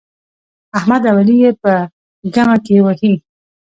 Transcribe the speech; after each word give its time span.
احمد 0.77 1.01
او 1.09 1.15
علي 1.21 1.35
يې 1.43 1.51
په 1.61 1.71
ګمه 2.33 2.57
کې 2.65 2.77
وهي. 2.85 3.13